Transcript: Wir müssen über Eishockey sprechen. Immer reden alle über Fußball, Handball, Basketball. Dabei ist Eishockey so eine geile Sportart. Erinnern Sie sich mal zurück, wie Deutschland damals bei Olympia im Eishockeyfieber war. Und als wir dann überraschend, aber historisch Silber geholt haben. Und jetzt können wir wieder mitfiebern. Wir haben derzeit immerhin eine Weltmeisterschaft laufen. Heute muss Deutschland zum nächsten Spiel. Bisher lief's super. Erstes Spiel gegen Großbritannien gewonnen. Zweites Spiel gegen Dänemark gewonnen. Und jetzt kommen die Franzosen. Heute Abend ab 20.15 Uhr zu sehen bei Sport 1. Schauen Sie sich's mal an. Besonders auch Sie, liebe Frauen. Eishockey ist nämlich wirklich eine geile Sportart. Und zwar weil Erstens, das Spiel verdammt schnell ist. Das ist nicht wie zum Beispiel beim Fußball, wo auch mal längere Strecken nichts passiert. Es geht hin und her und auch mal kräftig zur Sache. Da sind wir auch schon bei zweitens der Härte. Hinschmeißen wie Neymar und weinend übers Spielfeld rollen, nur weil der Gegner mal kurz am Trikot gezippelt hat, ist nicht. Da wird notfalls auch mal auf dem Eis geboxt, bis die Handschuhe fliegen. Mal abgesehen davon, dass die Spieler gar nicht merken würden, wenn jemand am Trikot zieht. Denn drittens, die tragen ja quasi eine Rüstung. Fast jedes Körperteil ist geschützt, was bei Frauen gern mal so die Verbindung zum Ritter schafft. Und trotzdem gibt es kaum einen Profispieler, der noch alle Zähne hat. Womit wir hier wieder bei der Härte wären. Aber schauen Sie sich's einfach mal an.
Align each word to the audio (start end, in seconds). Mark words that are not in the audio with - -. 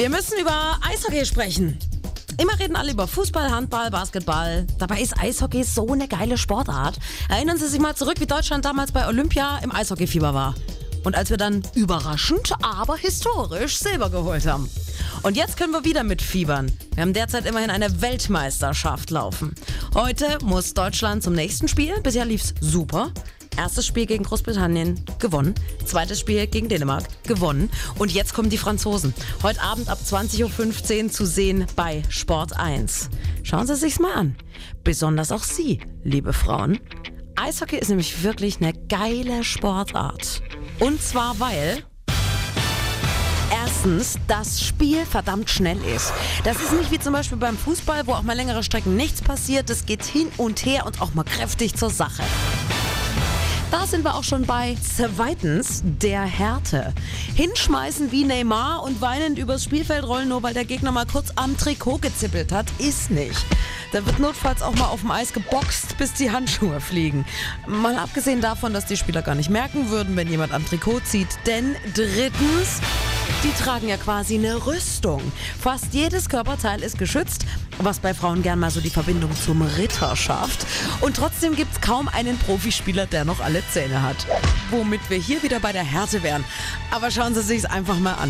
Wir 0.00 0.08
müssen 0.08 0.40
über 0.40 0.78
Eishockey 0.80 1.26
sprechen. 1.26 1.78
Immer 2.38 2.58
reden 2.58 2.74
alle 2.74 2.92
über 2.92 3.06
Fußball, 3.06 3.50
Handball, 3.50 3.90
Basketball. 3.90 4.66
Dabei 4.78 5.02
ist 5.02 5.20
Eishockey 5.20 5.62
so 5.62 5.92
eine 5.92 6.08
geile 6.08 6.38
Sportart. 6.38 6.98
Erinnern 7.28 7.58
Sie 7.58 7.68
sich 7.68 7.78
mal 7.78 7.94
zurück, 7.94 8.18
wie 8.18 8.26
Deutschland 8.26 8.64
damals 8.64 8.92
bei 8.92 9.06
Olympia 9.06 9.58
im 9.62 9.70
Eishockeyfieber 9.70 10.32
war. 10.32 10.54
Und 11.04 11.16
als 11.16 11.28
wir 11.28 11.36
dann 11.36 11.62
überraschend, 11.74 12.50
aber 12.62 12.96
historisch 12.96 13.76
Silber 13.76 14.08
geholt 14.08 14.46
haben. 14.46 14.70
Und 15.22 15.36
jetzt 15.36 15.58
können 15.58 15.74
wir 15.74 15.84
wieder 15.84 16.02
mitfiebern. 16.02 16.72
Wir 16.94 17.02
haben 17.02 17.12
derzeit 17.12 17.44
immerhin 17.44 17.68
eine 17.68 18.00
Weltmeisterschaft 18.00 19.10
laufen. 19.10 19.54
Heute 19.92 20.38
muss 20.42 20.72
Deutschland 20.72 21.22
zum 21.22 21.34
nächsten 21.34 21.68
Spiel. 21.68 22.00
Bisher 22.00 22.24
lief's 22.24 22.54
super. 22.62 23.12
Erstes 23.56 23.86
Spiel 23.86 24.06
gegen 24.06 24.24
Großbritannien 24.24 25.04
gewonnen. 25.18 25.54
Zweites 25.84 26.20
Spiel 26.20 26.46
gegen 26.46 26.68
Dänemark 26.68 27.04
gewonnen. 27.24 27.70
Und 27.98 28.12
jetzt 28.12 28.34
kommen 28.34 28.50
die 28.50 28.58
Franzosen. 28.58 29.14
Heute 29.42 29.62
Abend 29.62 29.88
ab 29.88 29.98
20.15 30.04 31.04
Uhr 31.04 31.10
zu 31.10 31.26
sehen 31.26 31.66
bei 31.76 32.02
Sport 32.08 32.56
1. 32.56 33.10
Schauen 33.42 33.66
Sie 33.66 33.76
sich's 33.76 33.98
mal 33.98 34.14
an. 34.14 34.36
Besonders 34.84 35.32
auch 35.32 35.42
Sie, 35.42 35.80
liebe 36.02 36.32
Frauen. 36.32 36.78
Eishockey 37.36 37.76
ist 37.78 37.88
nämlich 37.88 38.22
wirklich 38.22 38.60
eine 38.60 38.72
geile 38.88 39.44
Sportart. 39.44 40.42
Und 40.78 41.02
zwar 41.02 41.38
weil 41.40 41.84
Erstens, 43.52 44.18
das 44.28 44.62
Spiel 44.62 45.06
verdammt 45.06 45.48
schnell 45.48 45.78
ist. 45.96 46.12
Das 46.44 46.60
ist 46.60 46.72
nicht 46.72 46.90
wie 46.90 46.98
zum 46.98 47.14
Beispiel 47.14 47.38
beim 47.38 47.56
Fußball, 47.56 48.06
wo 48.06 48.12
auch 48.12 48.22
mal 48.22 48.36
längere 48.36 48.62
Strecken 48.62 48.94
nichts 48.94 49.22
passiert. 49.22 49.70
Es 49.70 49.86
geht 49.86 50.04
hin 50.04 50.28
und 50.36 50.66
her 50.66 50.86
und 50.86 51.00
auch 51.00 51.14
mal 51.14 51.24
kräftig 51.24 51.74
zur 51.74 51.88
Sache. 51.90 52.22
Da 53.70 53.86
sind 53.86 54.04
wir 54.04 54.16
auch 54.16 54.24
schon 54.24 54.46
bei 54.46 54.76
zweitens 54.82 55.82
der 55.84 56.22
Härte. 56.22 56.92
Hinschmeißen 57.36 58.10
wie 58.10 58.24
Neymar 58.24 58.82
und 58.82 59.00
weinend 59.00 59.38
übers 59.38 59.62
Spielfeld 59.62 60.04
rollen, 60.04 60.28
nur 60.28 60.42
weil 60.42 60.54
der 60.54 60.64
Gegner 60.64 60.90
mal 60.90 61.06
kurz 61.06 61.28
am 61.36 61.56
Trikot 61.56 61.98
gezippelt 61.98 62.50
hat, 62.50 62.66
ist 62.78 63.12
nicht. 63.12 63.46
Da 63.92 64.04
wird 64.04 64.18
notfalls 64.18 64.62
auch 64.62 64.74
mal 64.74 64.86
auf 64.86 65.02
dem 65.02 65.12
Eis 65.12 65.32
geboxt, 65.32 65.96
bis 65.98 66.12
die 66.14 66.32
Handschuhe 66.32 66.80
fliegen. 66.80 67.24
Mal 67.68 67.96
abgesehen 67.96 68.40
davon, 68.40 68.72
dass 68.72 68.86
die 68.86 68.96
Spieler 68.96 69.22
gar 69.22 69.36
nicht 69.36 69.50
merken 69.50 69.88
würden, 69.88 70.16
wenn 70.16 70.28
jemand 70.28 70.52
am 70.52 70.66
Trikot 70.66 71.00
zieht. 71.04 71.28
Denn 71.46 71.76
drittens, 71.94 72.80
die 73.42 73.52
tragen 73.52 73.88
ja 73.88 73.96
quasi 73.96 74.34
eine 74.34 74.66
Rüstung. 74.66 75.22
Fast 75.58 75.92
jedes 75.92 76.28
Körperteil 76.28 76.82
ist 76.82 76.98
geschützt, 76.98 77.46
was 77.78 77.98
bei 77.98 78.12
Frauen 78.12 78.42
gern 78.42 78.58
mal 78.58 78.70
so 78.70 78.80
die 78.80 78.90
Verbindung 78.90 79.30
zum 79.34 79.62
Ritter 79.62 80.14
schafft. 80.14 80.66
Und 81.00 81.16
trotzdem 81.16 81.56
gibt 81.56 81.72
es 81.72 81.80
kaum 81.80 82.08
einen 82.08 82.36
Profispieler, 82.38 83.06
der 83.06 83.24
noch 83.24 83.40
alle 83.40 83.62
Zähne 83.72 84.02
hat. 84.02 84.26
Womit 84.70 85.00
wir 85.08 85.16
hier 85.16 85.42
wieder 85.42 85.58
bei 85.58 85.72
der 85.72 85.84
Härte 85.84 86.22
wären. 86.22 86.44
Aber 86.90 87.10
schauen 87.10 87.34
Sie 87.34 87.42
sich's 87.42 87.64
einfach 87.64 87.98
mal 87.98 88.14
an. 88.14 88.28